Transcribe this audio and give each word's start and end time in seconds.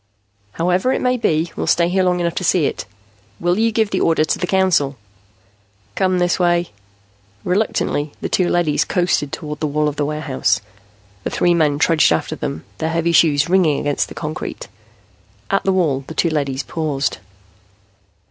"However 0.53 0.91
it 0.93 0.99
may 0.99 1.15
be, 1.15 1.51
we'll 1.55 1.67
stay 1.67 2.01
long 2.01 2.19
enough 2.19 2.33
to 2.33 2.43
see 2.43 2.65
it. 2.65 2.85
Will 3.39 3.59
you 3.59 3.71
give 3.71 3.91
the 3.91 4.01
order 4.01 4.23
to 4.25 4.39
the 4.39 4.47
Council?" 4.47 4.97
"Come 5.93 6.17
this 6.17 6.39
way." 6.39 6.71
Reluctantly, 7.43 8.11
the 8.19 8.27
two 8.27 8.49
leadys 8.49 8.83
coasted 8.83 9.31
toward 9.31 9.59
the 9.59 9.67
wall 9.67 9.87
of 9.87 9.97
the 9.97 10.05
warehouse. 10.07 10.59
The 11.23 11.29
three 11.29 11.53
men 11.53 11.77
trudged 11.77 12.11
after 12.11 12.35
them, 12.35 12.65
their 12.79 12.89
heavy 12.89 13.11
shoes 13.11 13.47
ringing 13.47 13.79
against 13.79 14.07
the 14.07 14.15
concrete. 14.15 14.67
At 15.51 15.65
the 15.65 15.71
wall, 15.71 16.03
the 16.07 16.15
two 16.15 16.31
leadys 16.31 16.63
paused. 16.63 17.19